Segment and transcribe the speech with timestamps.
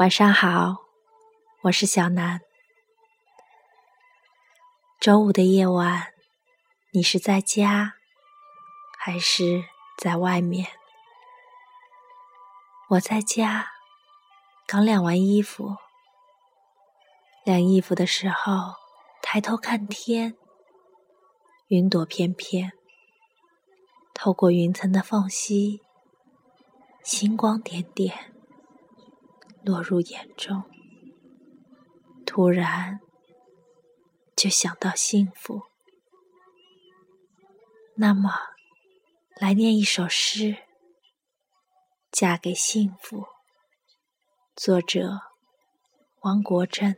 [0.00, 0.76] 晚上好，
[1.64, 2.40] 我是小南。
[4.98, 6.14] 周五的夜晚，
[6.92, 7.96] 你是在家
[8.98, 9.62] 还是
[9.98, 10.68] 在外面？
[12.88, 13.72] 我在家，
[14.66, 15.76] 刚晾完衣服。
[17.44, 18.76] 晾衣服的时候，
[19.20, 20.34] 抬头看天，
[21.66, 22.72] 云朵翩翩，
[24.14, 25.82] 透过云层的缝隙，
[27.02, 28.39] 星光点点。
[29.62, 30.64] 落入眼中，
[32.24, 33.00] 突然
[34.34, 35.62] 就想到幸福。
[37.96, 38.30] 那么，
[39.38, 40.52] 来念一首诗，
[42.10, 43.18] 《嫁给幸福》，
[44.56, 45.20] 作者
[46.22, 46.96] 王国珍。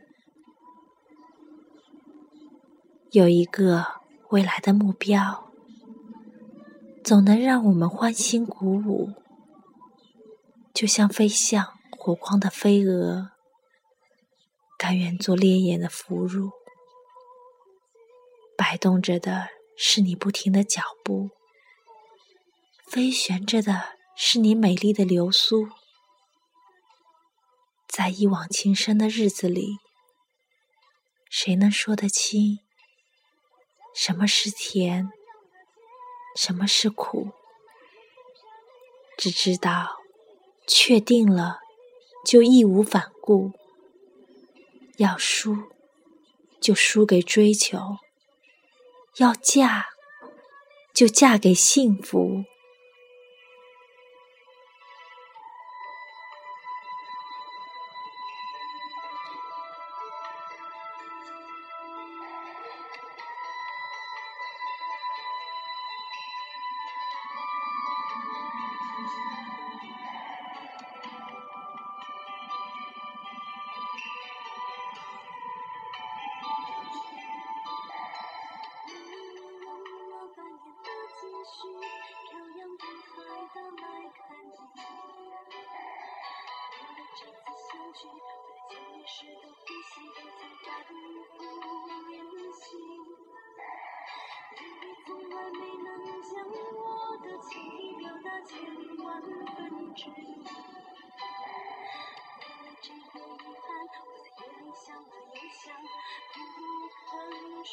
[3.11, 5.51] 有一个未来的目标，
[7.03, 9.11] 总能让我们欢欣鼓舞，
[10.73, 11.82] 就像飞向。
[12.05, 13.31] 火光的飞蛾，
[14.77, 16.51] 甘愿做烈焰的俘虏。
[18.57, 21.29] 摆动着的是你不停的脚步，
[22.89, 25.69] 飞旋着的是你美丽的流苏。
[27.87, 29.77] 在一往情深的日子里，
[31.29, 32.59] 谁能说得清
[33.95, 35.09] 什么是甜，
[36.35, 37.31] 什么是苦？
[39.17, 39.99] 只知道，
[40.67, 41.62] 确定了。
[42.23, 43.51] 就义无反顾，
[44.97, 45.57] 要输
[46.59, 47.97] 就输给追求，
[49.17, 49.87] 要嫁
[50.93, 52.45] 就嫁给幸福。
[76.43, 76.73] 你。
[78.89, 79.69] 用
[80.09, 81.55] 了半年的积蓄
[82.29, 83.15] 漂洋过海
[83.53, 83.83] 的来
[84.13, 84.55] 看你。
[86.79, 88.27] 我了这次相聚我
[88.69, 90.89] 连见面时的呼吸都曾反复
[92.09, 93.05] 练习言语
[95.05, 95.87] 从来没能
[96.23, 98.51] 将我的情意表达千
[99.03, 100.82] 万分之一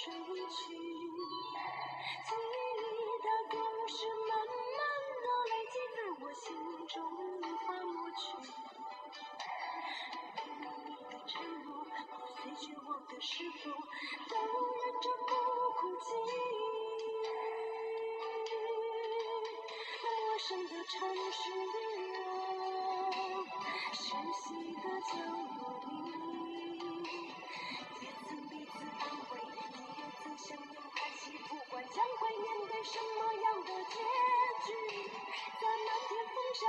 [0.02, 0.16] 睡去。
[2.24, 3.54] 记忆的故
[3.86, 3.92] 事
[4.28, 4.80] 慢慢
[5.20, 6.42] 的累积在我心
[6.88, 6.96] 中，
[7.36, 8.18] 无法抹去。
[10.86, 11.30] 你的承
[11.64, 11.68] 诺，
[12.40, 13.62] 最绝望的时候，
[14.30, 14.32] 都
[14.72, 15.30] 忍着不
[15.76, 16.08] 哭泣。
[20.02, 20.96] 陌生的城
[21.30, 21.42] 市
[22.16, 22.24] 啊，
[23.92, 24.00] 熟
[24.32, 24.42] 悉
[24.76, 25.12] 的角
[25.58, 25.92] 落里，
[36.60, 36.68] 这里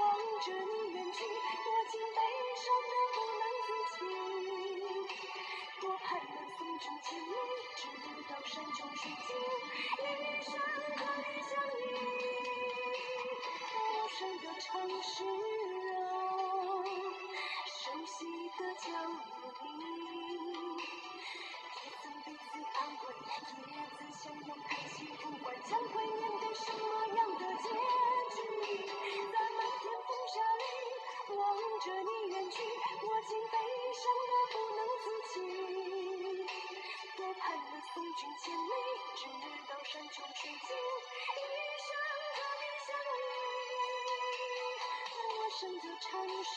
[0.40, 2.18] 着你远去，我竟悲
[2.56, 4.00] 伤的不能自己，
[5.82, 7.28] 多盼能送君千里，
[7.76, 7.78] 直
[8.26, 9.36] 到山穷水尽，
[10.00, 10.00] 一
[10.42, 10.48] 生
[10.96, 10.98] 和
[11.28, 11.84] 你相依。
[13.92, 14.66] 陌生的城
[15.02, 15.12] 市
[31.78, 33.54] 着你远去，我竟悲
[33.92, 35.04] 伤得不能自
[35.34, 35.36] 己，
[37.16, 38.72] 多盼能送君千里，
[39.14, 39.20] 直
[39.68, 40.68] 到山穷水尽，
[41.36, 41.38] 一
[41.84, 41.88] 生
[42.32, 43.20] 和你相依。
[45.36, 46.08] 陌生的城
[46.44, 46.54] 市，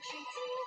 [0.00, 0.57] 是。